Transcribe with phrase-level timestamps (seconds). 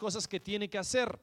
[0.00, 1.20] cosas que tiene que hacer.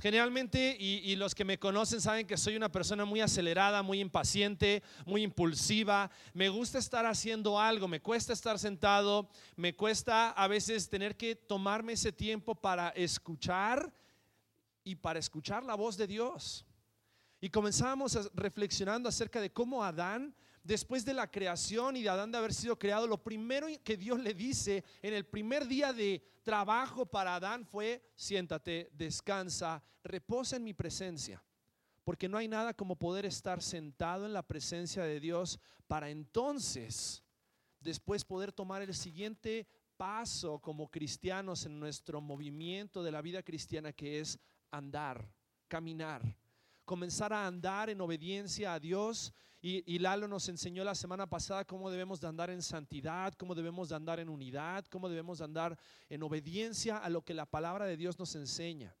[0.00, 4.82] Generalmente, y, los que me conocen saben que soy una persona muy acelerada, muy impaciente,
[5.06, 6.10] muy impulsiva.
[6.34, 11.36] Me gusta estar haciendo algo, me cuesta estar sentado, me cuesta a veces tener que
[11.36, 13.92] tomarme ese tiempo para escuchar
[14.82, 16.66] y para escuchar la voz de Dios.
[17.40, 22.38] Y comenzamos reflexionando acerca de cómo Adán, después de la creación y de Adán de
[22.38, 27.06] haber sido creado, lo primero que Dios le dice en el primer día de trabajo
[27.06, 31.42] para Adán fue, siéntate, descansa, reposa en mi presencia.
[32.04, 37.22] Porque no hay nada como poder estar sentado en la presencia de Dios para entonces,
[37.80, 43.92] después poder tomar el siguiente paso como cristianos en nuestro movimiento de la vida cristiana
[43.92, 44.38] que es
[44.70, 45.32] andar,
[45.68, 46.36] caminar
[46.84, 49.32] comenzar a andar en obediencia a Dios.
[49.64, 53.88] Y, Lalo nos enseñó la semana pasada cómo debemos de andar en santidad, cómo debemos
[53.88, 57.86] de andar en unidad, cómo debemos de andar en obediencia a lo que la palabra
[57.86, 58.92] de Dios nos enseña.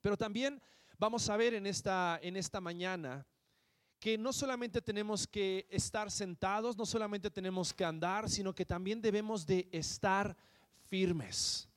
[0.00, 0.62] Pero también
[0.98, 3.26] vamos a ver en esta, en esta mañana
[3.98, 9.00] que no solamente tenemos que estar sentados, no solamente tenemos que andar, sino que también
[9.00, 10.36] debemos de estar
[10.88, 11.68] firmes.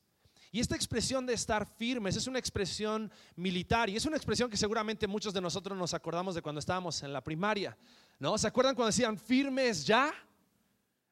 [0.52, 4.56] Y esta expresión de estar firmes es una expresión militar y es una expresión que
[4.56, 7.76] seguramente muchos de nosotros nos acordamos de cuando estábamos en la primaria.
[8.18, 8.38] ¿No?
[8.38, 10.12] ¿Se acuerdan cuando decían firmes ya?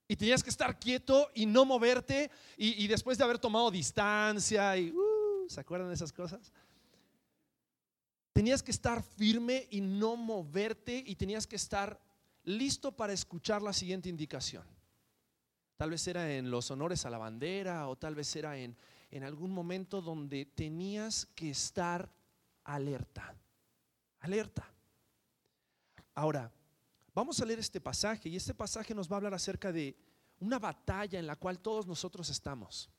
[0.06, 4.90] Y tenías que estar quieto y no moverte y, después de haber tomado distancia y
[4.90, 6.52] uh, ¿se acuerdan de esas cosas?
[8.32, 11.98] Tenías que estar firme y no moverte y tenías que estar
[12.44, 14.64] listo para escuchar la siguiente indicación.
[15.76, 18.76] Tal vez era en los honores a la bandera o tal vez era en,
[19.14, 22.12] en algún momento donde tenías que estar
[22.64, 23.32] alerta,
[24.18, 24.68] alerta.
[26.16, 26.52] Ahora,
[27.14, 29.96] vamos a leer este pasaje y este pasaje nos va a hablar acerca de
[30.40, 32.90] una batalla en la cual todos nosotros estamos.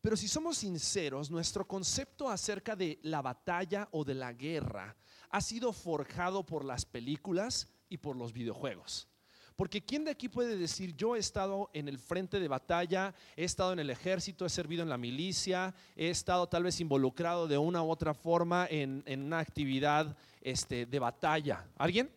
[0.00, 4.94] Pero si somos sinceros, nuestro concepto acerca de la batalla o de la guerra
[5.30, 9.08] ha sido forjado por las películas y por los videojuegos.
[9.56, 13.44] Porque ¿quién de aquí puede decir, yo he estado en el frente de batalla, he
[13.44, 17.56] estado en el ejército, he servido en la milicia, he estado tal vez involucrado de
[17.56, 21.66] una u otra forma en, una actividad este, de batalla?
[21.78, 22.10] ¿Alguien?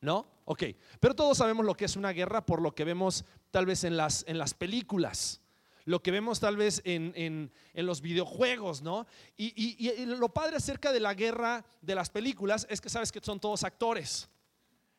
[0.00, 0.26] ¿No?
[0.46, 0.64] Ok.
[0.98, 3.96] Pero todos sabemos lo que es una guerra por lo que vemos tal vez en
[3.96, 5.40] las, en las películas
[5.86, 9.06] lo que vemos tal vez en, los videojuegos, ¿no?
[9.36, 13.18] Y, y, lo padre acerca de la guerra de las películas es que sabes que
[13.20, 14.28] son todos actores.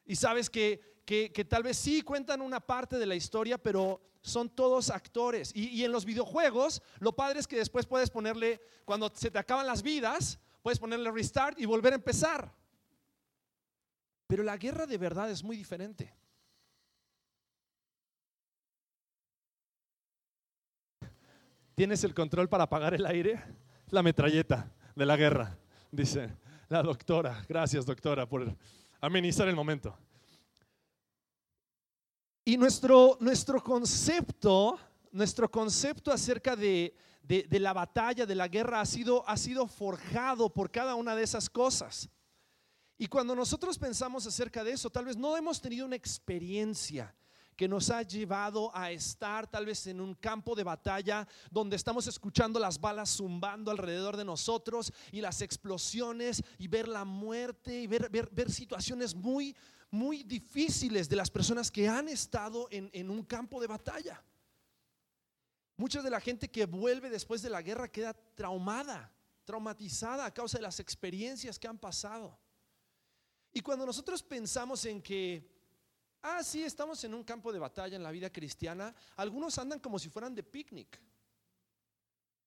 [0.06, 4.50] Y sabes que que, tal vez sí cuentan una parte de la historia, pero son
[4.50, 5.52] todos actores.
[5.56, 9.40] Y, y, en los videojuegos, lo padre es que después puedes ponerle, cuando se te
[9.40, 12.54] acaban las vidas, puedes ponerle restart y volver a empezar.
[14.28, 16.16] Pero la guerra de verdad es muy diferente.
[21.76, 23.44] ¿Tienes el control para apagar el aire?
[23.90, 25.58] La metralleta de la guerra,
[25.92, 26.30] dice
[26.70, 27.44] la doctora.
[27.50, 28.56] Gracias, doctora, por
[29.02, 29.98] amenizar el momento.
[32.44, 34.79] Y nuestro, nuestro concepto,
[35.12, 36.96] nuestro concepto acerca de,
[37.52, 41.50] la batalla, de la guerra, ha sido, ha sido forjado por cada una de esas
[41.50, 42.09] cosas.
[42.97, 47.16] Y cuando nosotros pensamos acerca de eso, tal vez no hemos tenido una experiencia
[47.56, 52.08] que nos ha llevado a estar tal vez en un campo de batalla donde estamos
[52.08, 57.85] escuchando las balas zumbando alrededor de nosotros y las explosiones y ver la muerte y
[57.85, 59.56] ver, ver, ver situaciones muy,
[59.91, 64.24] muy difíciles de las personas que han estado en, un campo de batalla.
[65.75, 69.13] Mucha de la gente que vuelve después de la guerra queda traumada,
[69.44, 72.40] traumatizada a causa de las experiencias que han pasado.
[73.52, 75.52] Y cuando nosotros pensamos en que,
[76.22, 80.00] ah, sí, estamos en un campo de batalla en la vida cristiana, algunos andan como
[80.00, 81.02] si fueran de picnic,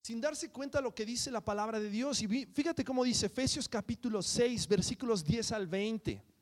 [0.01, 2.23] sin darse cuenta lo que dice la palabra de Dios.
[2.23, 6.34] Y fíjate cómo dice Efesios capítulo 6, versículos 10 al 20.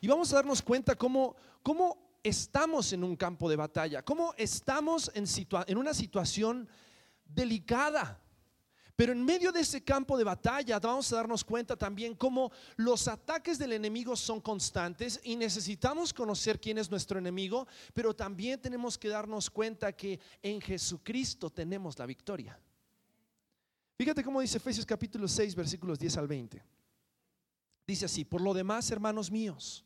[0.00, 5.10] Y vamos a darnos cuenta cómo, cómo estamos en un campo de batalla, cómo estamos
[5.14, 5.24] en,
[5.66, 6.68] en una situación
[7.24, 8.20] delicada.
[8.96, 13.06] Pero en medio de ese campo de batalla vamos a darnos cuenta también cómo los
[13.08, 18.96] ataques del enemigo son constantes y necesitamos conocer quién es nuestro enemigo, pero también tenemos
[18.96, 22.58] que darnos cuenta que en Jesucristo tenemos la victoria.
[23.98, 26.62] Fíjate cómo dice Efesios capítulo 6 versículos 10 al 20.
[27.86, 29.85] Dice así, por lo demás, hermanos míos,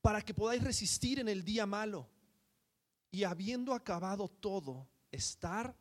[0.00, 2.08] para que podáis resistir en el día malo
[3.10, 5.74] y habiendo acabado todo, estar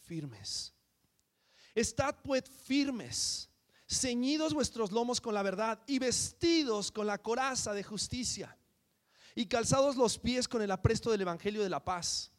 [0.00, 0.72] firmes.
[1.74, 3.48] Estad pues firmes,
[3.86, 8.56] ceñidos vuestros lomos con la verdad y vestidos con la coraza de justicia
[9.34, 12.32] y calzados los pies con el apresto del Evangelio de la paz.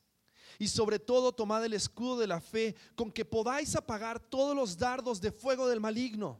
[0.59, 4.77] Y sobre todo tomad el escudo de la fe con que podáis apagar todos los
[4.77, 6.39] dardos de fuego del maligno.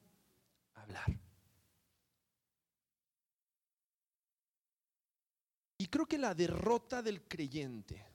[5.77, 8.05] Y creo que la derrota del creyente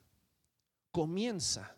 [0.93, 1.77] comienza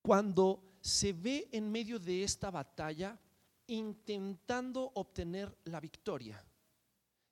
[0.00, 3.18] cuando se ve en medio de esta batalla
[3.66, 6.44] intentando obtener la victoria,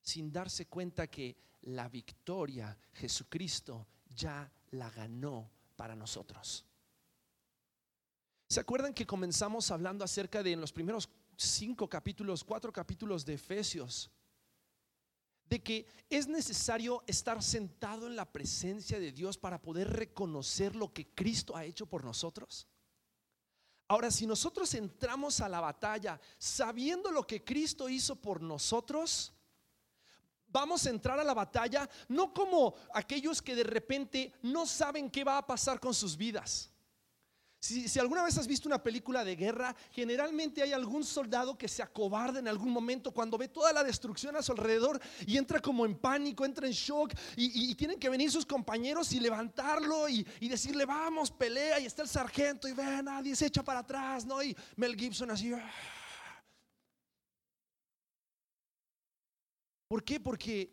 [0.00, 6.64] sin darse cuenta que la victoria Jesucristo ya la ganó para nosotros.
[8.48, 13.34] ¿Se acuerdan que comenzamos hablando acerca de en los primeros cinco capítulos, cuatro capítulos de
[13.34, 14.10] Efesios?
[15.52, 20.94] de que es necesario estar sentado en la presencia de Dios para poder reconocer lo
[20.94, 22.66] que Cristo ha hecho por nosotros?
[23.86, 29.34] Ahora, si nosotros entramos a la batalla sabiendo lo que Cristo hizo por nosotros,
[30.46, 35.22] vamos a entrar a la batalla no como aquellos que de repente no saben qué
[35.22, 36.71] va a pasar con sus vidas.
[37.62, 41.80] Si, alguna vez has visto una película de guerra, generalmente hay algún soldado que se
[41.80, 45.86] acobarda en algún momento cuando ve toda la destrucción a su alrededor y entra como
[45.86, 50.84] en pánico, entra en shock y, tienen que venir sus compañeros y levantarlo y, decirle,
[50.84, 54.42] vamos, pelea y está el sargento y ve, nadie se echa para atrás, ¿no?
[54.42, 55.52] Y Mel Gibson así.
[55.52, 55.70] Ah".
[59.86, 60.18] ¿Por qué?
[60.18, 60.68] Porque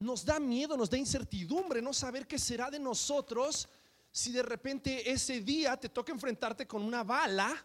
[0.00, 3.70] nos da miedo, nos da incertidumbre no saber qué será de nosotros
[4.10, 7.64] si de repente ese día te toca enfrentarte con una bala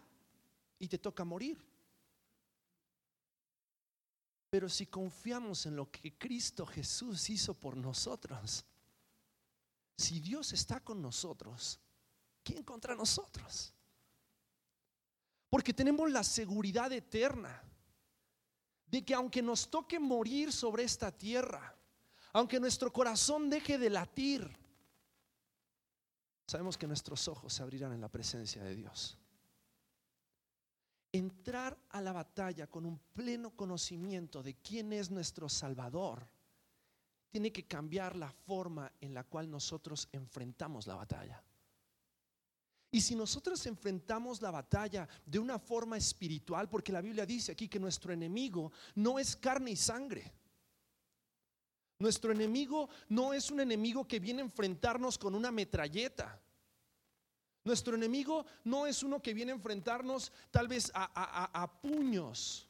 [0.78, 1.64] y te toca morir?
[4.50, 8.64] Pero si confiamos en lo que Cristo Jesús hizo por nosotros,
[9.96, 11.80] si Dios está con nosotros,
[12.42, 13.72] ¿quién contra nosotros?
[15.50, 17.62] Porque tenemos la seguridad eterna
[18.86, 21.76] de que aunque nos toque morir sobre esta tierra,
[22.32, 24.56] aunque nuestro corazón deje de latir,
[26.46, 29.18] sabemos que nuestros ojos se abrirán en la presencia de Dios.
[31.12, 36.28] Entrar a la batalla con un pleno conocimiento de quién es nuestro Salvador
[37.30, 41.42] tiene que cambiar la forma en la cual nosotros enfrentamos la batalla.
[42.94, 47.68] Y si nosotros enfrentamos la batalla de una forma espiritual, porque la Biblia dice aquí
[47.68, 50.32] que nuestro enemigo no es carne y sangre.
[52.04, 56.38] Nuestro enemigo no es un enemigo que viene a enfrentarnos con una metralleta.
[57.64, 62.68] Nuestro enemigo no es uno que viene a enfrentarnos tal vez a, puños,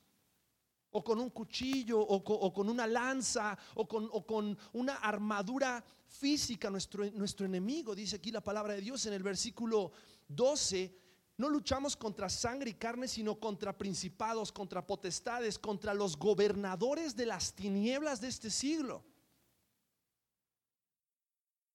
[0.93, 6.71] o con un cuchillo, o con, una lanza, o con, una armadura física.
[6.71, 9.91] Nuestro enemigo, dice aquí la palabra de Dios en el versículo
[10.29, 10.97] 12,
[11.39, 17.27] no luchamos contra sangre y carne, sino contra principados, contra potestades, contra los gobernadores de
[17.27, 19.03] las tinieblas de este siglo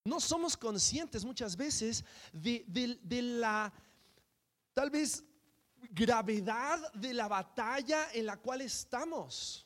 [0.03, 2.63] no somos conscientes muchas veces de,
[3.21, 3.71] la
[4.73, 5.23] tal vez
[5.91, 9.65] gravedad de la batalla en la cual estamos,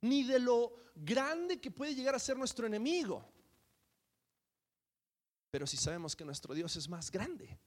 [0.00, 3.24] ni de lo grande que puede llegar a ser nuestro enemigo.
[5.50, 7.58] Pero si sabemos que nuestro Dios es más grande,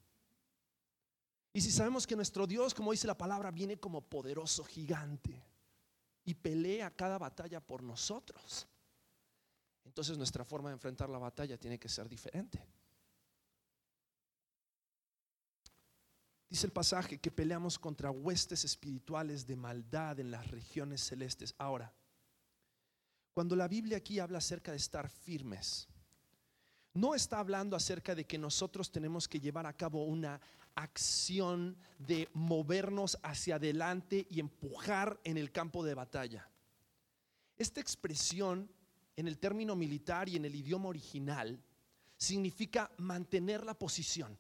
[1.53, 5.44] y si sabemos que nuestro Dios, como dice la palabra, viene como poderoso gigante
[6.24, 8.68] y pelea cada batalla por nosotros,
[9.91, 12.65] entonces nuestra forma de enfrentar la batalla tiene que ser diferente.
[16.50, 21.53] Dice el pasaje que peleamos contra huestes espirituales de maldad en las regiones celestes.
[21.57, 21.93] Ahora,
[23.33, 25.89] cuando la Biblia aquí habla acerca de estar firmes,
[26.93, 30.39] no está hablando acerca de que nosotros tenemos que llevar a cabo una
[30.75, 36.50] acción de movernos hacia adelante y empujar en el campo de batalla.
[37.57, 38.71] Esta expresión
[39.15, 41.62] en el término militar y en el idioma original,
[42.18, 44.38] significa mantener la posición.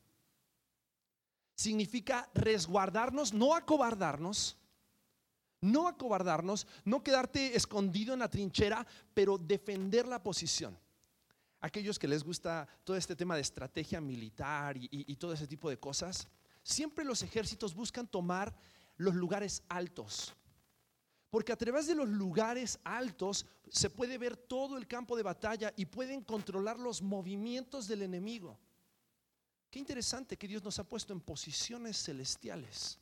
[1.55, 4.57] Significa resguardarnos, no acobardarnos,
[5.63, 10.75] No acobardarnos, no quedarte escondido en la trinchera, pero defender la posición.
[11.59, 15.77] Aquellos que les gusta todo este tema de estrategia militar y, todo ese tipo de
[15.79, 16.27] cosas,
[16.63, 18.55] siempre los ejércitos buscan tomar
[18.97, 20.33] los lugares altos.
[21.31, 25.73] Porque a través de los lugares altos se puede ver todo el campo de batalla
[25.77, 28.59] y pueden controlar los movimientos del enemigo.
[29.71, 32.99] Qué interesante que Dios nos ha puesto en posiciones celestiales,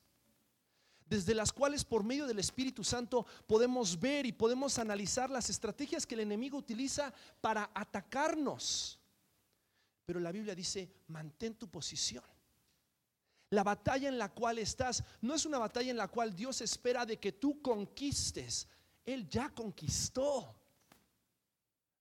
[1.08, 6.06] desde las cuales por medio del Espíritu Santo podemos ver y podemos analizar las estrategias
[6.06, 9.00] que el enemigo utiliza para atacarnos.
[10.06, 12.24] Pero la Biblia dice, mantén tu posición.
[13.51, 17.06] La batalla en la cual estás no es una batalla en la cual Dios espera
[17.06, 18.68] de que tú conquistes.
[19.06, 20.56] Él ya conquistó.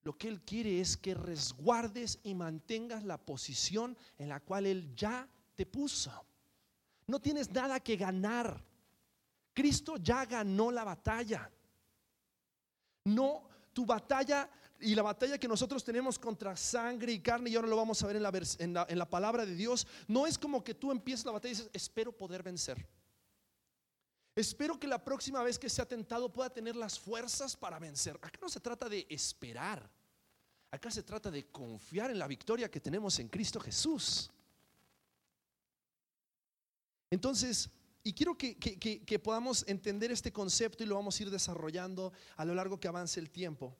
[0.02, 4.94] Lo que Él quiere es que resguardes y mantengas la posición en la cual Él
[4.94, 6.12] ya te puso.
[7.06, 8.62] No tienes nada que ganar.
[9.54, 11.50] Cristo ya ganó la batalla.
[13.04, 14.48] No, tu batalla
[14.80, 18.06] y la batalla que nosotros tenemos contra sangre y carne, y ahora lo vamos a
[18.06, 20.92] ver en la, en la, en la palabra de Dios, no es como que tú
[20.92, 22.86] empieces la batalla y dices, espero poder vencer.
[24.34, 28.16] Espero que la próxima vez que sea tentado pueda tener las fuerzas para vencer.
[28.22, 29.90] Acá no se trata de esperar.
[30.70, 34.30] Acá se trata de confiar en la victoria que tenemos en Cristo Jesús.
[37.10, 37.68] Entonces,
[38.04, 42.44] y quiero que, que, podamos entender este concepto y lo vamos a ir desarrollando a
[42.44, 43.76] lo largo que avance el tiempo.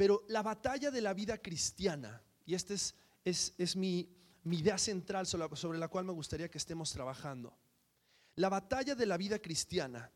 [0.00, 4.08] Pero la batalla de la vida cristiana, y esta es, es, es mi,
[4.44, 7.54] idea central sobre la cual me gustaría que estemos trabajando
[8.40, 10.10] la batalla de la vida cristiana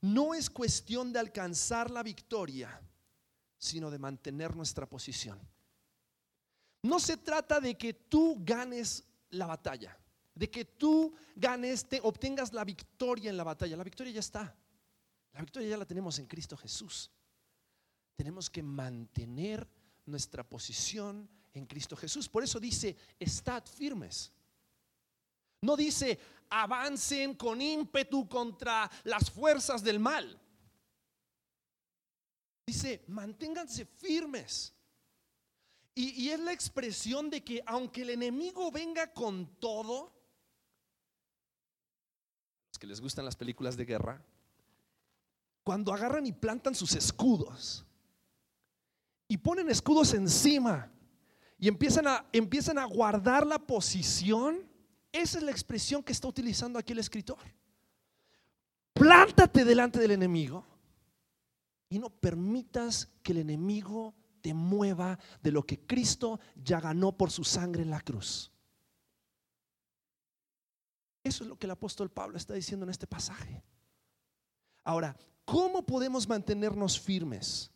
[0.00, 2.80] no es cuestión de alcanzar la victoria,
[3.56, 5.38] sino de mantener nuestra posición.
[6.82, 9.96] No se trata de que tú ganes la batalla,
[10.34, 13.76] de que tú ganes, te, obtengas la victoria en la batalla.
[13.76, 14.56] La victoria ya está.
[15.32, 17.10] La victoria ya la tenemos en Cristo Jesús.
[18.18, 19.64] Tenemos que mantener
[20.06, 22.28] nuestra posición en Cristo Jesús.
[22.28, 24.32] Por eso dice, estad firmes.
[25.62, 26.18] No dice,
[26.50, 30.36] avancen con ímpetu contra las fuerzas del mal.
[32.66, 34.74] Dice, manténganse firmes.
[35.94, 40.12] Y, es la expresión de que aunque el enemigo venga con todo,
[42.72, 44.24] es que les gustan las películas de guerra,
[45.62, 47.84] cuando agarran y plantan sus escudos
[49.28, 50.90] y ponen escudos encima
[51.58, 54.66] y empiezan a, empiezan a guardar la posición,
[55.12, 57.38] esa es la expresión que está utilizando aquí el escritor.
[58.94, 60.64] Plántate delante del enemigo
[61.90, 67.30] y no permitas que el enemigo te mueva de lo que Cristo ya ganó por
[67.30, 68.50] su sangre en la cruz.
[71.22, 73.62] Eso es lo que el apóstol Pablo está diciendo en este pasaje.
[74.84, 77.70] Ahora, ¿cómo podemos mantenernos firmes?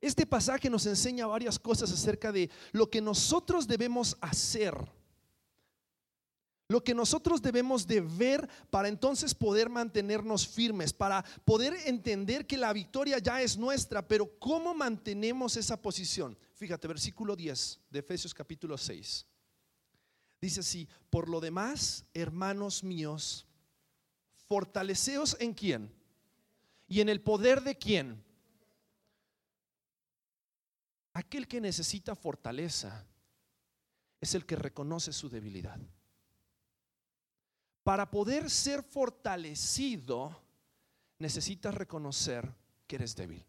[0.00, 4.74] Este pasaje nos enseña varias cosas acerca de lo que nosotros debemos hacer
[6.70, 12.56] lo que nosotros debemos de ver para entonces poder mantenernos firmes, para poder entender que
[12.56, 16.38] la victoria ya es nuestra, pero ¿cómo mantenemos esa posición?
[16.54, 19.26] Fíjate, versículo 10 de Efesios capítulo 6.
[20.40, 23.48] Dice así, por lo demás, hermanos míos,
[24.46, 25.92] fortaleceos en quién
[26.86, 28.22] y en el poder de quién.
[31.12, 33.06] Aquel que necesita fortaleza
[34.20, 35.78] es el que reconoce su debilidad.
[37.82, 40.40] Para poder ser fortalecido,
[41.18, 42.54] necesitas reconocer
[42.86, 43.44] que eres débil.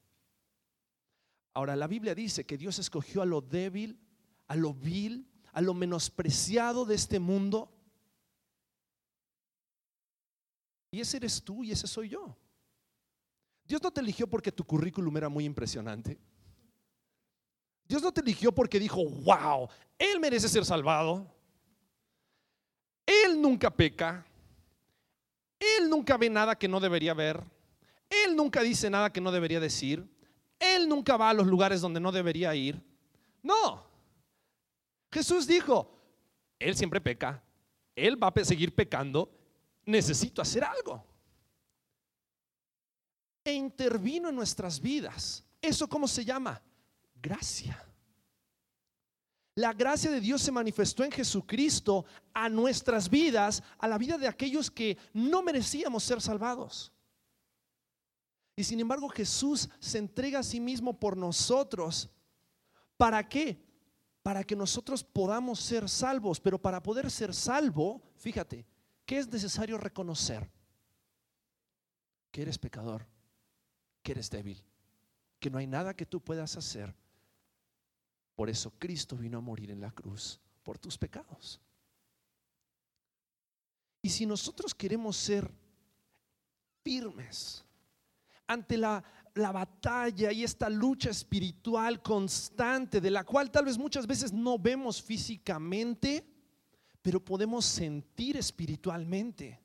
[1.53, 4.00] Ahora, la Biblia dice que Dios escogió a lo débil,
[4.48, 7.70] a lo vil, a lo menospreciado de este mundo.
[10.91, 12.38] Y ese eres tú y ese soy yo.
[13.65, 16.20] Dios no te eligió porque tu currículum era muy impresionante.
[17.91, 19.67] Dios no te eligió porque dijo, wow,
[20.00, 21.29] Él merece ser salvado.
[23.05, 24.25] Él nunca peca.
[25.60, 27.43] Él nunca ve nada que no debería ver.
[28.10, 30.10] Él nunca dice nada que no debería decir.
[30.57, 32.81] Él nunca va a los lugares donde no debería ir.
[33.43, 33.86] No.
[35.12, 35.93] Jesús dijo,
[36.60, 37.43] Él siempre peca.
[37.93, 39.29] Él va a seguir pecando.
[39.86, 41.05] Necesito hacer algo.
[43.43, 45.43] E intervino en nuestras vidas.
[45.62, 46.62] ¿Eso cómo se llama?
[47.21, 47.85] Gracia.
[49.55, 54.27] La gracia de Dios se manifestó en Jesucristo a nuestras vidas, a la vida de
[54.27, 56.91] aquellos que no merecíamos ser salvados.
[58.55, 62.09] Y sin embargo Jesús se entrega a sí mismo por nosotros.
[62.97, 63.61] ¿Para qué?
[64.23, 66.39] Para que nosotros podamos ser salvos.
[66.39, 68.65] Pero para poder ser salvo, fíjate,
[69.05, 70.49] ¿qué es necesario reconocer?
[72.31, 73.05] que eres pecador,
[74.01, 74.63] que eres débil,
[75.39, 76.95] que no hay nada que tú puedas hacer.
[78.41, 81.62] Por eso Cristo vino a morir en la cruz por tus pecados.
[84.01, 85.48] Y si nosotros queremos ser
[86.83, 87.63] firmes
[88.48, 89.03] ante la,
[89.36, 94.57] la, batalla y esta lucha espiritual constante, de la cual tal vez muchas veces no
[94.57, 96.25] vemos físicamente,
[97.00, 99.62] pero podemos sentir espiritualmente.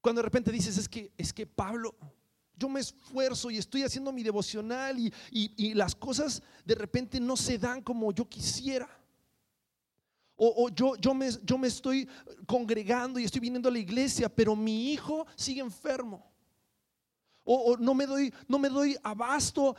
[0.00, 1.94] Cuando de repente dices, es que, es que Pablo,
[2.58, 7.36] yo me esfuerzo y estoy haciendo mi devocional y, y, las cosas de repente no
[7.36, 8.88] se dan como yo quisiera.
[10.40, 12.08] O, yo, yo, me, yo me estoy
[12.46, 16.30] congregando y estoy viniendo a la iglesia, pero mi hijo sigue enfermo.
[17.42, 19.74] O, no, me doy, no me doy abasto.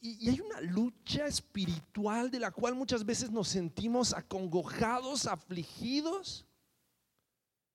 [0.00, 6.46] Y, y, hay una lucha espiritual de la cual muchas veces nos sentimos acongojados, afligidos.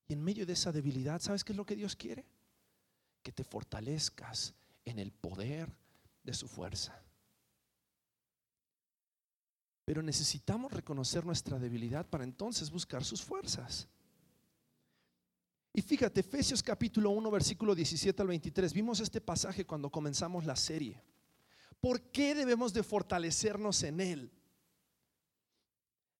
[0.08, 2.25] Y en medio de esa debilidad, ¿sabes qué es lo que Dios quiere?
[3.24, 4.53] Que te fortalezcas
[4.86, 5.74] en el poder
[6.24, 7.01] de su fuerza.
[9.86, 13.88] Pero necesitamos reconocer nuestra debilidad para entonces buscar sus fuerzas.
[15.74, 20.56] Y fíjate, Efesios capítulo 1, versículo 17 al 23, vimos este pasaje cuando comenzamos la
[20.56, 21.01] serie.
[21.82, 24.32] ¿Por qué debemos de fortalecernos en él?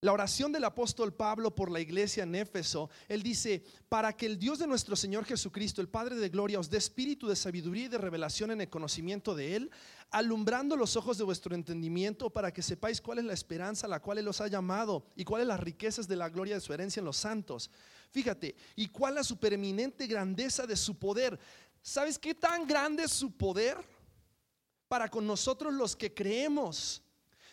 [0.04, 4.38] La oración del apóstol Pablo por la iglesia en Éfeso, él dice, para que el
[4.38, 7.88] Dios de nuestro Señor Jesucristo, el Padre de Gloria, os dé espíritu de sabiduría y
[7.88, 9.72] de revelación en el conocimiento de Él,
[10.12, 14.02] alumbrando los ojos de vuestro entendimiento para que sepáis cuál es la esperanza a la
[14.02, 17.00] cual Él os ha llamado y cuáles las riquezas de la gloria de su herencia
[17.00, 17.72] en los santos.
[18.12, 21.40] Fíjate, y cuál la supereminente grandeza de su poder.
[21.82, 23.78] ¿Sabes qué tan grande es su poder?
[24.90, 27.04] Para con nosotros los que creemos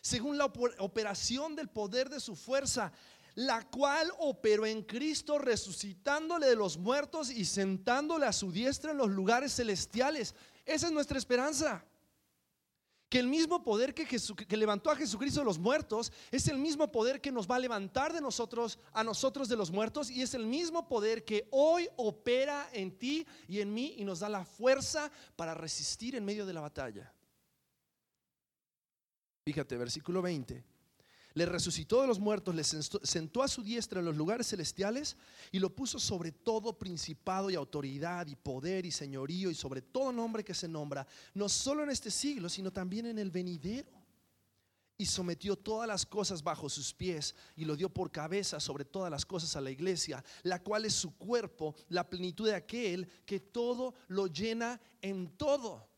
[0.01, 2.93] según la operación del poder de su fuerza,
[3.35, 8.99] la cual operó en Cristo resucitándole de los muertos y sentándole a su diestra en
[8.99, 10.35] los lugares celestiales.
[10.65, 11.85] Esa es nuestra esperanza.
[13.09, 16.93] Que el mismo poder que, que, levantó a Jesucristo de los muertos es el mismo
[16.93, 20.33] poder que nos va a levantar de nosotros a nosotros de los muertos y es
[20.35, 24.45] el mismo poder que hoy opera en ti y en mí y nos da la
[24.45, 27.13] fuerza para resistir en medio de la batalla.
[29.45, 30.63] Fíjate, versículo 20.
[31.35, 35.17] Le resucitó de los muertos, le sentó a su diestra en los lugares celestiales
[35.53, 40.11] y lo puso sobre todo principado y autoridad y poder y señorío y sobre todo
[40.11, 43.89] nombre que se nombra, no solo en este siglo, sino también en el venidero.
[44.99, 49.11] Y sometió todas las cosas bajo sus pies y lo dio por cabeza sobre todas
[49.11, 53.41] las cosas a la iglesia, la cual es su cuerpo, la plenitud de aquel que
[53.41, 55.89] todo lo llena en todo.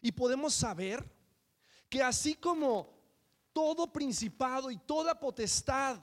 [0.00, 1.04] Y podemos saber
[1.94, 2.92] que así como
[3.52, 6.00] todo principado y toda potestad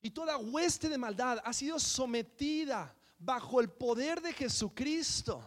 [0.00, 5.42] y toda hueste de maldad ha sido sometida bajo el poder de Jesucristo,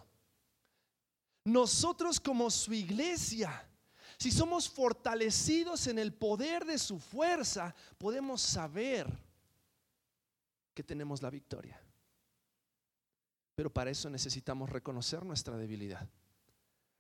[1.45, 3.65] nosotros como su iglesia,
[4.17, 9.07] si somos fortalecidos en el poder de su fuerza, podemos saber
[10.73, 11.81] que tenemos la victoria.
[13.55, 16.09] Pero para eso necesitamos reconocer nuestra debilidad,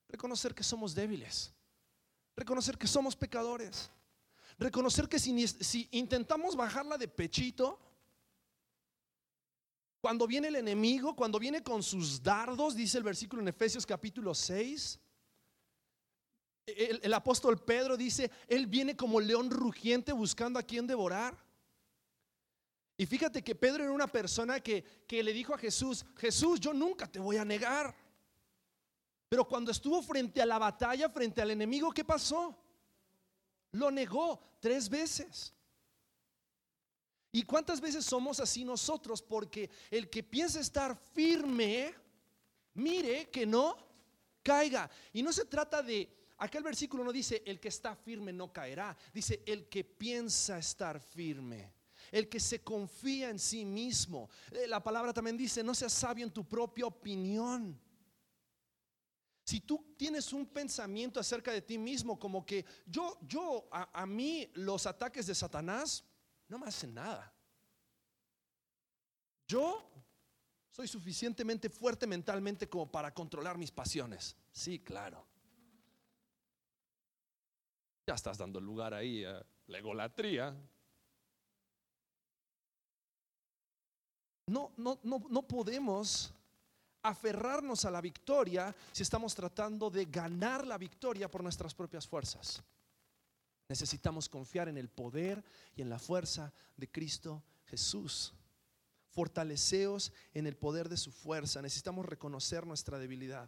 [0.07, 1.53] reconocer que somos débiles
[2.35, 3.91] Reconocer que somos pecadores.
[4.57, 7.79] Reconocer que si, intentamos bajarla de pechito,
[10.01, 14.33] cuando viene el enemigo, cuando viene con sus dardos, dice el versículo en Efesios capítulo
[14.33, 14.99] 6,
[16.65, 21.37] el, el, apóstol Pedro dice, Él viene como león rugiente buscando a quien devorar.
[22.95, 26.73] Y fíjate que Pedro era una persona que, que le dijo a Jesús, Jesús, yo
[26.73, 27.95] nunca te voy a negar.
[29.33, 32.55] Pero cuando estuvo frente a la batalla, frente al enemigo, ¿qué pasó?
[33.71, 35.51] Lo negó tres veces.
[37.31, 39.23] ¿Y cuántas veces somos así nosotros?
[39.23, 41.95] Porque el que piensa estar firme,
[42.75, 43.75] mire que no
[44.43, 44.87] caiga.
[45.13, 48.95] Y no se trata de, aquel versículo no dice, el que está firme no caerá.
[49.11, 51.73] Dice, el que piensa estar firme.
[52.11, 54.29] El que se confía en sí mismo.
[54.51, 57.81] Eh, la palabra también dice, no seas sabio en tu propia opinión.
[59.53, 64.49] Si tú tienes un pensamiento acerca de ti mismo como que yo, yo, a, mí
[64.55, 66.03] los ataques de Satanás
[66.47, 67.31] no me hacen nada.
[69.47, 69.87] Yo
[70.71, 74.35] soy suficientemente fuerte mentalmente como para controlar mis pasiones.
[74.51, 75.23] Sí, claro.
[78.07, 80.57] Ya estás dando lugar ahí a la egolatría.
[84.47, 86.33] No, no, no, no podemos
[87.03, 92.63] aferrarnos a la victoria si estamos tratando de ganar la victoria por nuestras propias fuerzas.
[93.67, 95.43] Necesitamos confiar en el poder
[95.75, 98.33] y en la fuerza de Cristo Jesús.
[99.09, 101.61] fortaleceos en el poder de su fuerza.
[101.61, 103.47] Necesitamos reconocer nuestra debilidad.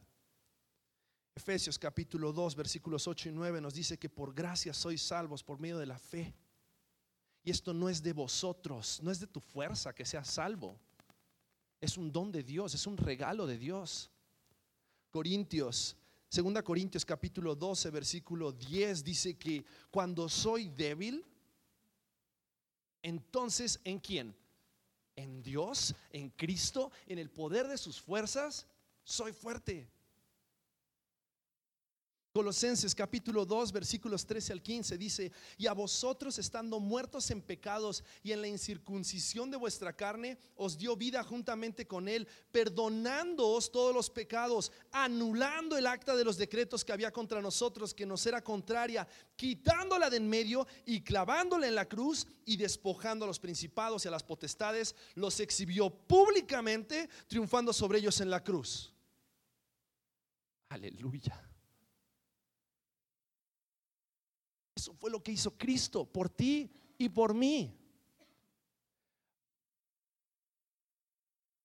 [1.34, 5.60] Efesios capítulo 2, versículos 8 y 9 nos dice que por gracia sois salvos por
[5.60, 6.36] medio de la fe.
[7.44, 10.80] Y esto no es de vosotros, no es de tu fuerza que seas salvo.
[11.80, 14.10] Es un don de Dios, es un regalo de Dios.
[15.10, 15.96] Corintios,
[16.32, 21.26] 2 Corintios capítulo 12, versículo 10 dice que cuando soy débil,
[23.02, 24.36] entonces ¿en quién?
[25.16, 28.68] En Dios, en Cristo, en el poder de sus fuerzas,
[29.04, 29.88] soy fuerte.
[32.36, 38.04] Colosenses capítulo 2 versículos 13 al 15 dice, y a vosotros estando muertos en pecados
[38.24, 43.96] y en la incircuncisión de vuestra carne, os dio vida juntamente con él, perdonándoos todos
[43.96, 48.44] los pecados, anulando el acta de los decretos que había contra nosotros, que nos era
[48.44, 54.04] contraria, quitándola de en medio y clavándola en la cruz y despojando a los principados
[54.04, 58.94] y a las potestades, los exhibió públicamente, triunfando sobre ellos en la cruz.
[60.68, 61.55] Aleluya.
[64.86, 66.70] Eso fue lo que hizo Cristo por ti
[67.00, 67.76] y por mí.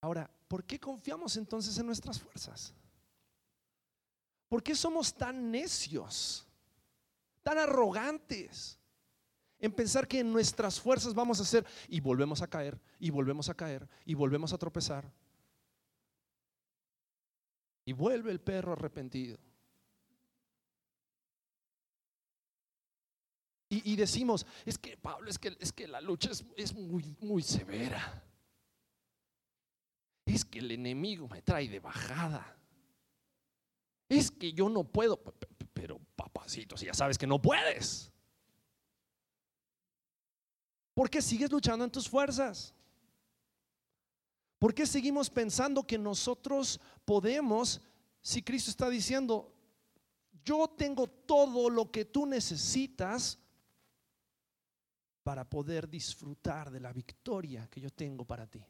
[0.01, 2.73] Ahora, ¿por qué confiamos entonces en nuestras fuerzas?
[4.49, 6.47] ¿Por qué somos tan necios,
[7.43, 8.79] tan arrogantes
[9.59, 13.51] en pensar que en nuestras fuerzas vamos a hacer y volvemos a caer, y volvemos
[13.51, 15.13] a caer, y volvemos a tropezar?
[17.85, 19.37] Y vuelve el perro arrepentido.
[23.73, 27.41] Y, decimos, es que Pablo, es que, es que la lucha es, es muy, muy
[27.41, 28.21] severa.
[30.27, 32.59] Es que el enemigo me trae de bajada.
[34.09, 35.23] Es que yo no puedo,
[35.73, 38.11] pero papacito, si ya sabes que no puedes.
[40.93, 42.75] ¿Por qué sigues luchando en tus fuerzas?
[44.59, 47.81] ¿Por qué seguimos pensando que nosotros podemos,
[48.21, 49.55] si Cristo está diciendo,
[50.45, 53.39] yo tengo todo lo que tú necesitas
[55.23, 58.65] para poder disfrutar de la victoria que yo tengo para ti.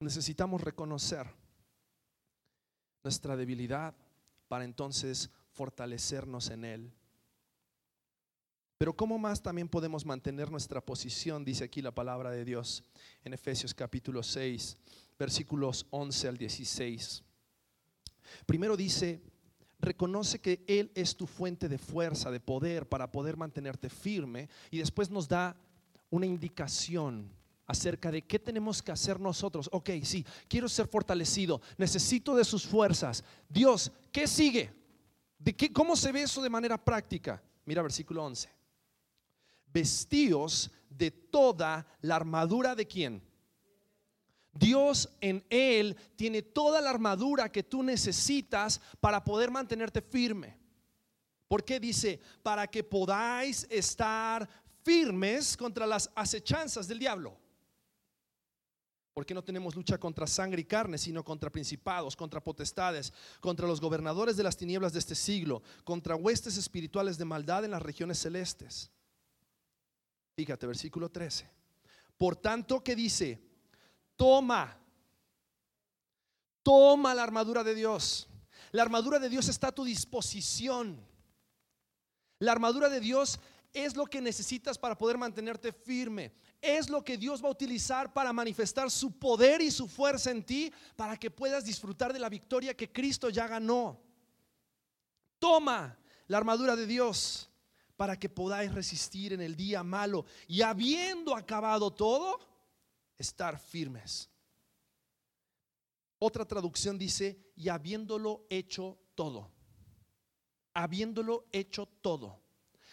[0.00, 1.26] Necesitamos reconocer
[3.02, 3.94] nuestra debilidad
[4.48, 6.92] para entonces fortalecernos en Él.
[8.78, 11.44] Pero ¿cómo más también podemos mantener nuestra posición?
[11.44, 12.84] Dice aquí la palabra de Dios
[13.24, 14.76] en Efesios capítulo 6,
[15.18, 17.22] versículos 11 al 16.
[18.44, 19.22] Primero dice,
[19.78, 24.78] reconoce que Él es tu fuente de fuerza, de poder para poder mantenerte firme y
[24.78, 25.56] después nos da
[26.10, 27.30] una indicación
[27.66, 29.68] acerca de qué tenemos que hacer nosotros.
[29.72, 33.24] Ok, sí, quiero ser fortalecido, necesito de sus fuerzas.
[33.48, 34.72] Dios, ¿qué sigue?
[35.38, 37.42] ¿De qué, ¿Cómo se ve eso de manera práctica?
[37.64, 38.48] Mira versículo 11.
[39.66, 43.22] Vestíos de toda la armadura de quién?
[44.58, 50.58] Dios en Él tiene toda la armadura que tú necesitas para poder mantenerte firme.
[51.48, 52.20] ¿Por qué dice?
[52.42, 54.48] Para que podáis estar
[54.82, 57.38] firmes contra las acechanzas del diablo.
[59.14, 63.80] Porque no tenemos lucha contra sangre y carne, sino contra principados, contra potestades, contra los
[63.80, 68.18] gobernadores de las tinieblas de este siglo, contra huestes espirituales de maldad en las regiones
[68.18, 68.90] celestes.
[70.34, 71.48] Fíjate, versículo 13.
[72.18, 73.45] Por tanto, ¿qué dice?
[74.16, 74.76] Toma,
[76.62, 78.28] toma la armadura de Dios.
[78.72, 80.98] La armadura de Dios está a tu disposición.
[82.38, 83.38] La armadura de Dios
[83.72, 86.32] es lo que necesitas para poder mantenerte firme.
[86.62, 90.42] Es lo que Dios va a utilizar para manifestar su poder y su fuerza en
[90.42, 94.00] ti para que puedas disfrutar de la victoria que Cristo ya ganó.
[95.38, 97.50] Toma la armadura de Dios
[97.96, 102.40] para que podáis resistir en el día malo y habiendo acabado todo,
[103.18, 104.30] estar firmes.
[106.18, 109.50] Otra traducción dice, y habiéndolo hecho todo,
[110.72, 112.42] habiéndolo hecho todo,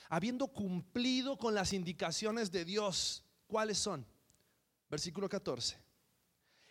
[0.09, 4.05] habiendo cumplido con las indicaciones de Dios, ¿cuáles son?
[4.89, 5.81] Versículo 14.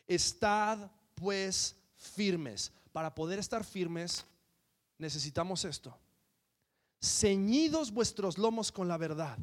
[0.07, 2.73] Estad pues firmes.
[2.93, 4.27] Para poder estar firmes
[4.99, 5.99] necesitamos esto.
[7.01, 9.39] Ceñidos vuestros lomos con la verdad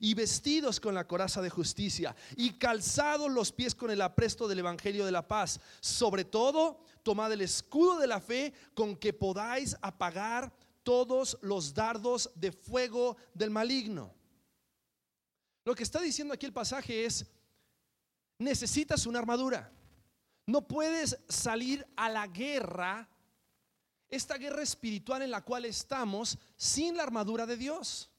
[0.00, 4.60] y vestidos con la coraza de justicia y calzados los pies con el apresto del
[4.60, 5.60] Evangelio de la paz.
[5.80, 10.52] Sobre todo, tomad el escudo de la fe con que podáis apagar
[10.82, 14.12] todos los dardos de fuego del maligno.
[15.64, 17.26] Lo que está diciendo aquí el pasaje es,
[18.38, 19.72] necesitas una armadura.
[20.46, 23.08] No puedes salir a la guerra,
[24.08, 28.10] esta guerra espiritual en la cual estamos, sin la armadura de Dios.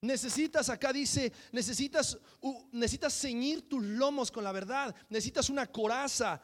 [0.00, 2.16] Necesitas, acá dice, necesitas,
[2.70, 4.94] necesitas ceñir tus lomos con la verdad.
[5.08, 6.40] Necesitas una coraza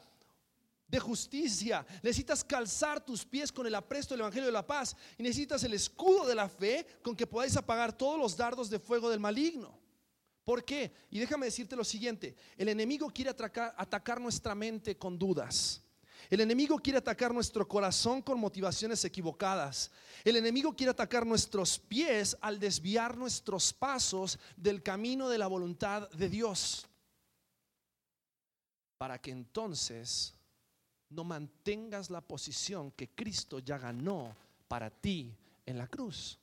[0.89, 1.87] de justicia.
[2.03, 4.97] Necesitas calzar tus pies con el apresto del Evangelio de la paz.
[5.17, 8.81] Y necesitas el escudo de la fe con que podáis apagar todos los dardos de
[8.81, 9.79] fuego del maligno.
[10.45, 10.93] ¿Por qué?
[11.11, 12.35] Y déjame decirte lo siguiente.
[12.57, 15.84] El enemigo quiere atacar, atacar nuestra mente con dudas.
[16.31, 19.91] El enemigo quiere atacar nuestro corazón con motivaciones equivocadas.
[20.25, 26.11] El enemigo quiere atacar nuestros pies al desviar nuestros pasos del camino de la voluntad
[26.11, 26.87] de Dios.
[28.97, 30.35] Para que entonces
[31.11, 34.35] no mantengas la posición que Cristo ya ganó
[34.69, 36.39] para ti en la cruz.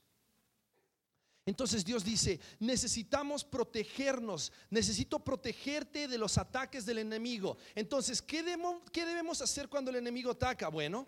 [1.45, 7.57] Entonces Dios dice, necesitamos protegernos, necesito protegerte de los ataques del enemigo.
[7.73, 10.67] Entonces, ¿qué debemos, hacer cuando el enemigo ataca?
[10.67, 11.07] Bueno,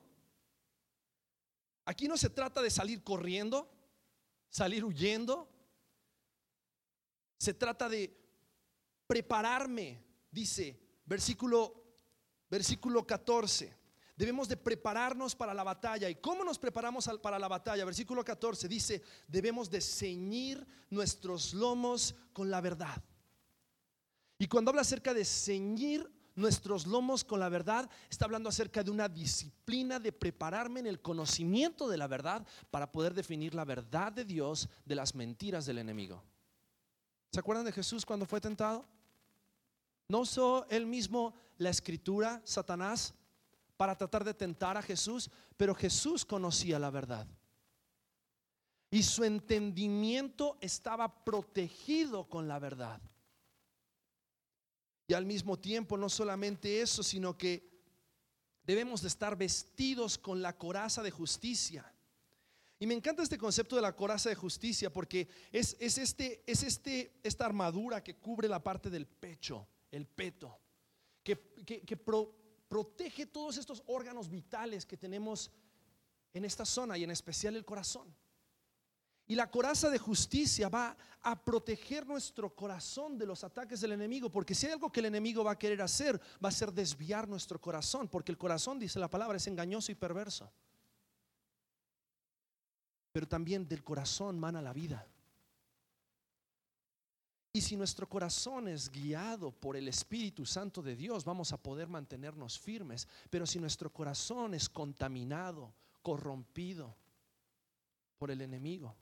[1.86, 3.72] aquí no se trata de salir corriendo,
[4.50, 5.48] salir huyendo,
[7.38, 8.12] se trata de
[9.06, 11.76] prepararme, dice versículo,
[12.50, 13.83] versículo 14.
[14.24, 16.10] Debemos de prepararnos para la batalla.
[16.10, 17.84] ¿Y cómo nos preparamos para la batalla?
[17.84, 23.04] Versículo 14 dice, debemos de ceñir nuestros lomos con la verdad.
[24.38, 28.92] Y cuando habla acerca de ceñir nuestros lomos con la verdad, está hablando acerca de
[28.92, 34.14] una disciplina de prepararme en el conocimiento de la verdad para poder definir la verdad
[34.14, 36.24] de Dios de las mentiras del enemigo.
[37.30, 38.86] ¿Se acuerdan de Jesús cuando fue tentado?
[40.08, 43.14] ¿No usó él mismo la escritura, Satanás?
[43.78, 47.28] Para tratar de tentar a Jesús, pero Jesús conocía la verdad.
[48.92, 53.02] Y su entendimiento estaba protegido con la verdad.
[55.08, 57.74] Y al mismo tiempo, no solamente eso, sino que
[58.64, 61.92] debemos de estar vestidos con la coraza de justicia.
[62.80, 67.20] Y me encanta este concepto de la coraza de justicia porque es, este, es este,
[67.24, 70.60] esta armadura que cubre la parte del pecho, el peto,
[71.24, 71.98] que, que, que
[72.74, 75.52] protege todos estos órganos vitales que tenemos
[76.34, 78.12] en esta zona y en especial el corazón.
[79.28, 84.32] Y la coraza de justicia va a proteger nuestro corazón de los ataques del enemigo,
[84.32, 87.28] porque si hay algo que el enemigo va a querer hacer, va a ser desviar
[87.28, 90.52] nuestro corazón, porque el corazón, dice la palabra, es engañoso y perverso.
[93.12, 95.06] Pero también del corazón mana la vida.
[97.56, 101.88] Y si nuestro corazón es guiado por el Espíritu Santo de Dios, vamos a poder
[101.88, 103.08] mantenernos firmes.
[103.30, 106.96] Pero si nuestro corazón es contaminado, corrompido
[108.18, 108.96] por el enemigo,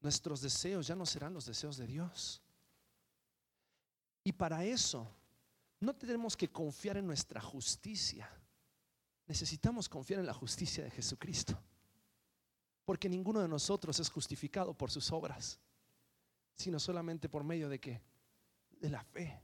[0.00, 2.40] nuestros deseos ya no serán los deseos de Dios.
[4.24, 5.06] Y para eso
[5.80, 8.26] no tenemos que confiar en nuestra justicia.
[9.26, 11.60] Necesitamos confiar en la justicia de Jesucristo.
[12.86, 15.60] Porque ninguno de nosotros es justificado por sus obras
[16.56, 18.02] sino solamente por medio de qué?
[18.80, 19.40] De la fe.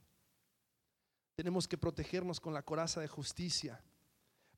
[1.34, 3.82] Tenemos que protegernos con la coraza de justicia,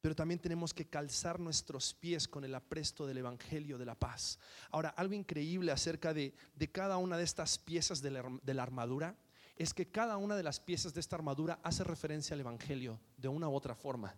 [0.01, 4.39] pero también tenemos que calzar nuestros pies con el apresto del Evangelio de la paz.
[4.73, 6.35] Ahora, algo increíble acerca de,
[6.73, 9.17] cada una de estas piezas de la, armadura
[9.57, 13.29] es que cada una de las piezas de esta armadura hace referencia al Evangelio de
[13.29, 14.13] una u otra forma.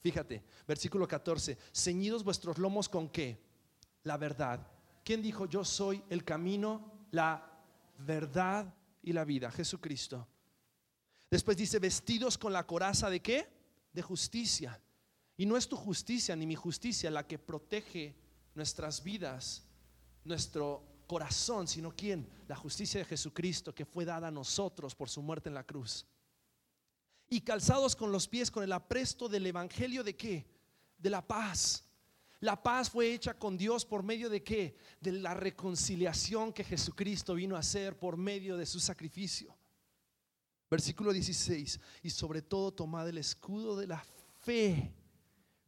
[0.00, 3.44] Fíjate, versículo 14, ceñidos vuestros lomos con qué?
[4.04, 4.66] La verdad.
[5.04, 7.57] ¿Quién dijo yo soy el camino, la
[7.98, 10.26] verdad y la vida, Jesucristo.
[11.30, 13.48] Después dice, vestidos con la coraza de qué?
[13.92, 14.80] De justicia.
[15.36, 18.16] Y no es tu justicia ni mi justicia la que protege
[18.54, 19.62] nuestras vidas,
[20.24, 22.28] nuestro corazón, sino quién?
[22.48, 26.06] La justicia de Jesucristo que fue dada a nosotros por su muerte en la cruz.
[27.28, 30.46] Y calzados con los pies con el apresto del Evangelio de qué?
[30.96, 31.84] De la paz.
[32.40, 34.76] La paz fue hecha con Dios por medio de qué?
[35.00, 39.56] De la reconciliación que Jesucristo vino a hacer por medio de su sacrificio.
[40.70, 41.80] Versículo 16.
[42.02, 44.04] Y sobre todo tomad el escudo de la
[44.40, 44.92] fe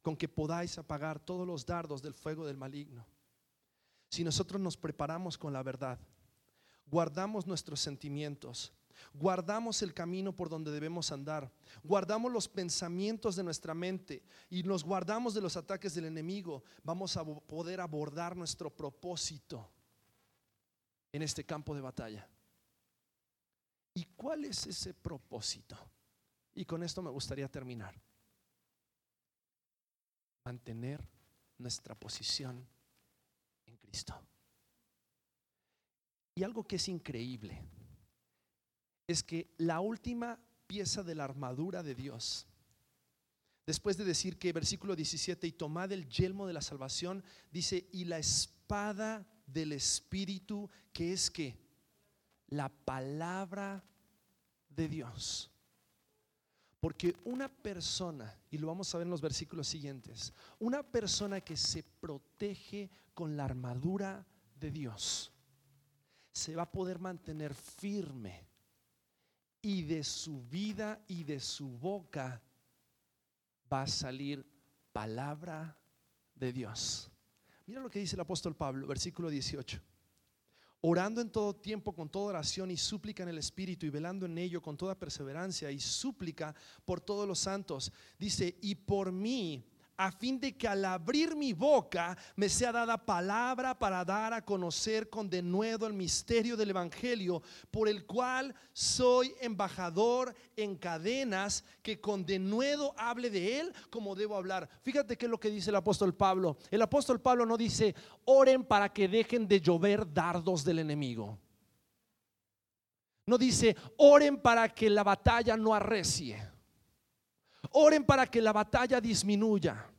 [0.02, 3.06] con que podáis apagar todos los dardos del fuego del maligno.
[4.09, 5.98] Si nosotros nos preparamos con la verdad,
[6.87, 8.72] guardamos nuestros sentimientos,
[9.14, 14.84] guardamos el camino por donde debemos andar, guardamos los pensamientos de nuestra mente y nos
[14.84, 19.70] guardamos de los ataques del enemigo, vamos a poder abordar nuestro propósito
[21.12, 22.28] en este campo de batalla.
[23.94, 25.76] ¿Y cuál es ese propósito?
[26.54, 28.00] Y con esto me gustaría terminar.
[30.44, 31.06] Mantener
[31.58, 32.66] nuestra posición
[33.66, 34.14] en Cristo.
[36.34, 37.62] Y algo que es increíble
[39.11, 42.46] es que la última pieza de la armadura de Dios,
[43.66, 48.05] después de decir que versículo 17, y tomad el yelmo de la salvación, dice, y
[48.05, 51.59] la espada del Espíritu, que es que
[52.49, 53.85] la palabra
[54.68, 55.51] de Dios.
[56.79, 61.57] Porque una persona, y lo vamos a ver en los versículos siguientes, una persona que
[61.57, 64.27] se protege con la armadura
[64.59, 65.33] de Dios,
[66.33, 68.49] se va a poder mantener firme
[69.62, 72.42] y de su vida y de su boca
[73.73, 74.44] va a salir
[74.92, 75.77] palabra
[76.35, 77.11] de Dios.
[77.66, 79.81] Mira lo que dice el apóstol Pablo, versículo 18
[80.83, 84.38] orando en todo tiempo con toda oración y súplica en el Espíritu y velando en
[84.38, 87.92] ello con toda perseverancia y súplica por todos los santos.
[88.18, 89.64] Dice, y por mí
[90.00, 94.42] a fin de que al abrir mi boca me sea dada palabra para dar a
[94.42, 102.00] conocer con denuedo el misterio del Evangelio, por el cual soy embajador en cadenas, que
[102.00, 104.70] con denuedo hable de él como debo hablar.
[104.80, 106.56] Fíjate qué es lo que dice el apóstol Pablo.
[106.70, 111.38] El apóstol Pablo no dice, oren para que dejen de llover dardos del enemigo.
[113.26, 116.42] No dice, oren para que la batalla no arrecie.
[117.72, 119.89] Oren para que la batalla disminuya.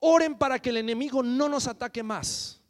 [0.00, 2.60] Oren para que el enemigo no nos ataque más.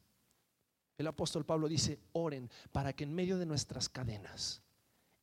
[0.99, 4.63] El apóstol Pablo dice, oren para que en medio de nuestras cadenas,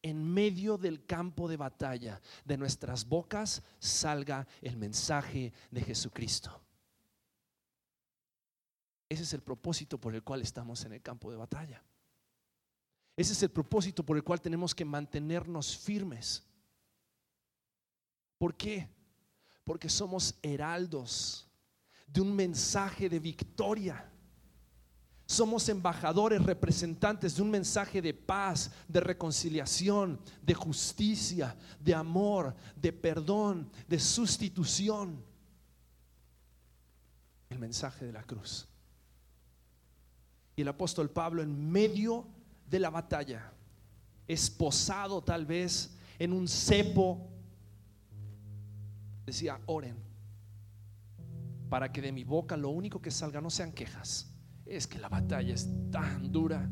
[0.02, 6.62] en medio del campo de batalla, de nuestras bocas salga el mensaje de Jesucristo.
[9.10, 11.84] Ese es el propósito por el cual estamos en el campo de batalla.
[13.16, 16.44] Ese es el propósito por el cual tenemos que mantenernos firmes.
[18.38, 18.90] ¿Por qué?
[19.64, 21.48] Porque somos heraldos
[22.14, 24.08] de un mensaje de victoria.
[25.26, 32.94] Somos embajadores, representantes de un mensaje de paz, de reconciliación, de justicia, de amor, de
[32.94, 35.24] perdón, de sustitución.
[37.50, 38.68] El mensaje de la cruz.
[40.56, 42.28] Y el apóstol Pablo en medio
[42.70, 43.52] de la batalla,
[44.28, 47.28] esposado tal vez en un cepo,
[49.26, 50.13] decía, oren
[51.74, 54.32] para que de mi boca lo único que salga no sean quejas.
[54.64, 56.70] Es que la batalla es tan dura.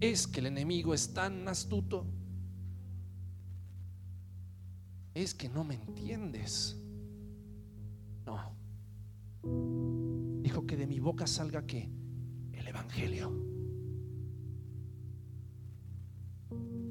[0.00, 2.04] Es que el enemigo es tan astuto.
[5.14, 6.82] Es que no me entiendes.
[8.26, 8.56] No.
[10.42, 11.88] Dijo que de mi boca salga que
[12.50, 13.30] el Evangelio.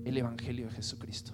[0.05, 1.33] El Evangelio de Jesucristo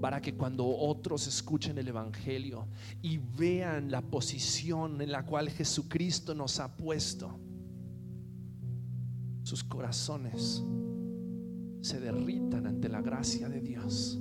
[0.00, 2.66] para que cuando otros escuchen el Evangelio
[3.02, 7.38] y vean la posición en la cual Jesucristo nos ha puesto,
[9.42, 10.62] sus corazones
[11.80, 14.18] se derritan ante la gracia de Dios.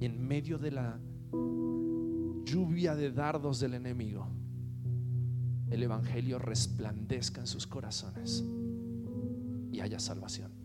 [0.00, 0.98] Y en medio de la
[2.44, 4.26] lluvia de dardos del enemigo,
[5.70, 8.44] el Evangelio resplandezca en sus corazones
[9.70, 10.57] y haya salvación.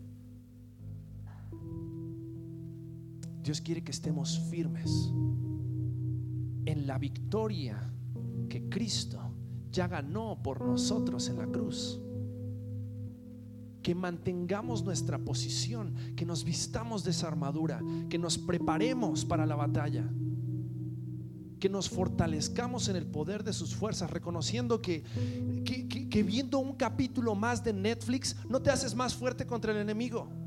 [3.44, 5.12] Dios quiere que estemos firmes
[6.64, 7.78] en la victoria
[8.48, 9.20] que Cristo
[9.70, 12.00] ya ganó por nosotros en la cruz.
[13.82, 19.56] Que mantengamos nuestra posición, que nos vistamos de esa armadura, que nos preparemos para la
[19.56, 20.08] batalla,
[21.60, 25.04] que nos fortalezcamos en el poder de sus fuerzas, reconociendo que,
[25.66, 29.78] que, que viendo un capítulo más de Netflix no te haces más fuerte contra el
[29.78, 30.43] enemigo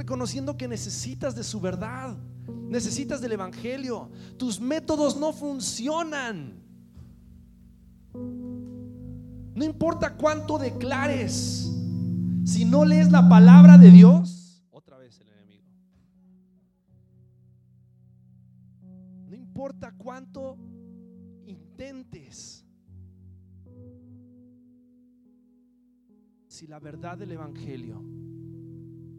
[0.00, 2.16] reconociendo que necesitas de su verdad,
[2.70, 4.10] necesitas del Evangelio.
[4.38, 6.58] Tus métodos no funcionan.
[8.14, 11.70] No importa cuánto declares,
[12.44, 15.66] si no lees la palabra de Dios, otra vez el enemigo.
[19.28, 20.56] No importa cuánto
[21.44, 22.64] intentes,
[26.46, 28.02] si la verdad del Evangelio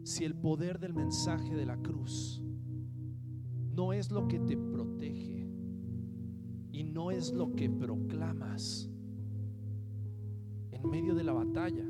[0.04, 2.42] si el poder del mensaje de la cruz
[3.74, 5.48] no es lo que te protege
[6.72, 8.90] y no es lo que proclamas
[10.70, 11.86] en medio de la batalla,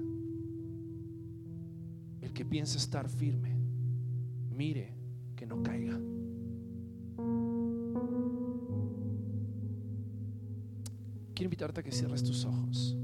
[2.21, 3.57] el que piensa estar firme,
[4.51, 4.95] mire
[5.35, 5.99] que no caiga.
[11.35, 12.97] Quiero invitarte a que cierres tus ojos.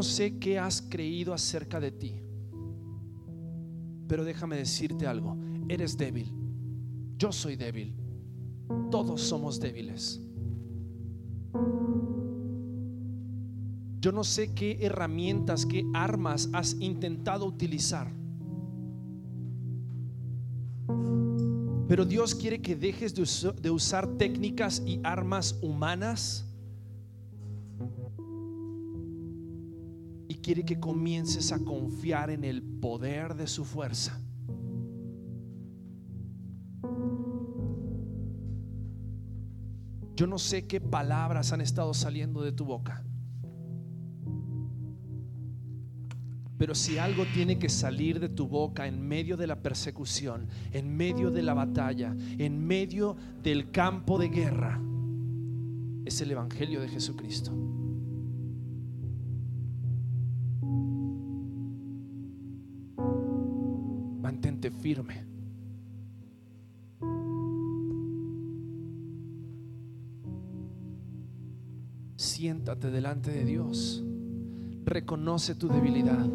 [0.00, 2.14] No sé qué has creído acerca de ti,
[4.08, 5.36] pero déjame decirte algo,
[5.68, 6.32] eres débil,
[7.18, 7.94] yo soy débil,
[8.90, 10.18] todos somos débiles.
[14.00, 18.10] Yo no sé qué herramientas, qué armas has intentado utilizar.
[21.88, 26.49] Pero Dios quiere que dejes de, usar técnicas y armas humanas
[30.40, 34.20] quiere que comiences a confiar en el poder de su fuerza.
[40.16, 43.02] Yo no sé qué palabras han estado saliendo de tu boca.
[46.58, 50.94] Pero si algo tiene que salir de tu boca en medio de la persecución, en
[50.94, 54.78] medio de la batalla, en medio del campo de guerra,
[56.04, 57.79] es el Evangelio de Jesucristo.
[64.90, 65.24] Firme.
[72.16, 74.02] Siéntate delante de Dios.
[74.84, 76.28] Reconoce tu debilidad.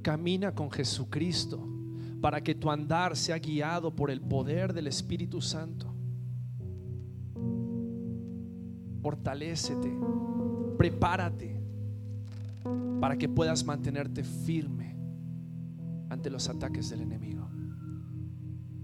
[0.00, 1.68] Camina con Jesucristo
[2.22, 5.92] para que tu andar sea guiado por el poder del Espíritu Santo.
[9.02, 9.92] Fortalécete,
[10.78, 11.60] prepárate
[13.00, 14.97] para que puedas mantenerte firme
[16.08, 17.48] ante los ataques del enemigo.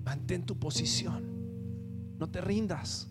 [0.05, 1.25] Mantén tu posición,
[2.19, 3.11] no te rindas.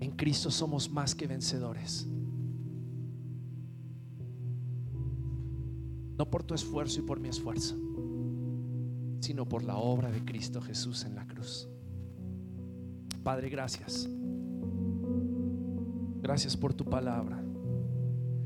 [0.00, 2.06] En Cristo somos más que vencedores.
[6.18, 7.76] No por tu esfuerzo y por mi esfuerzo,
[9.20, 11.68] sino por la obra de Cristo Jesús en la cruz.
[13.22, 14.08] Padre, gracias.
[16.20, 17.41] Gracias por tu palabra.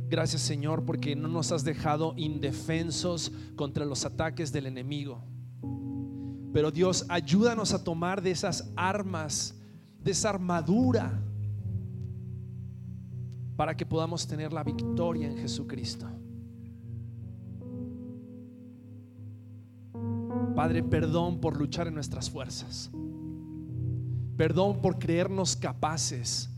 [0.09, 5.22] Gracias Señor porque no nos has dejado indefensos contra los ataques del enemigo.
[6.52, 9.54] Pero Dios, ayúdanos a tomar de esas armas,
[10.02, 11.22] de esa armadura
[13.57, 16.07] para que podamos tener la victoria en Jesucristo.
[20.54, 22.90] Padre, perdón por luchar en nuestras fuerzas.
[24.36, 26.50] Perdón por creernos capaces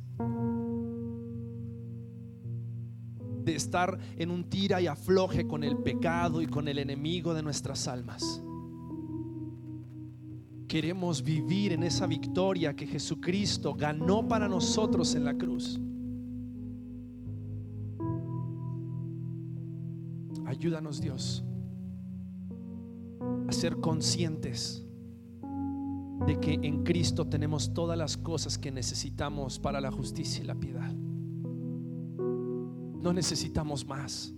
[3.49, 7.43] de estar en un tira y afloje con el pecado y con el enemigo de
[7.43, 8.43] nuestras almas.
[10.69, 15.81] Queremos vivir en esa victoria que Jesucristo ganó para nosotros en la cruz.
[20.45, 21.43] Ayúdanos Dios
[23.49, 24.85] a ser conscientes
[26.27, 30.55] de que en Cristo tenemos todas las cosas que necesitamos para la justicia y la
[30.55, 30.93] piedad.
[33.09, 34.35] No necesitamos más.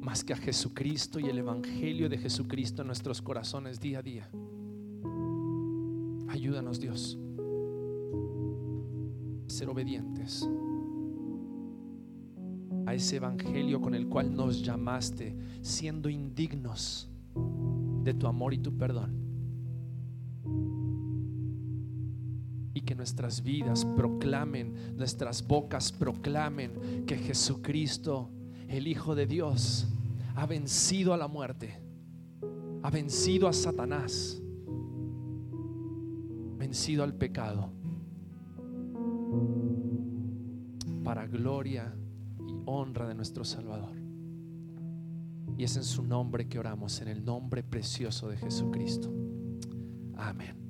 [0.00, 4.28] Más que a Jesucristo y el Evangelio de Jesucristo en nuestros corazones día a día.
[6.26, 7.16] Ayúdanos Dios
[9.46, 10.48] a ser obedientes
[12.86, 17.08] a ese evangelio con el cual nos llamaste, siendo indignos
[18.02, 19.23] de tu amor y tu perdón.
[22.84, 28.30] Que nuestras vidas proclamen, nuestras bocas proclamen que Jesucristo,
[28.68, 29.86] el Hijo de Dios,
[30.34, 31.80] ha vencido a la muerte,
[32.82, 34.40] ha vencido a Satanás,
[36.58, 37.70] vencido al pecado,
[41.02, 41.94] para gloria
[42.66, 43.94] honra de nuestro Salvador.
[45.56, 49.12] Y es en su nombre que oramos, en el nombre precioso de Jesucristo.
[50.16, 50.63] Amén.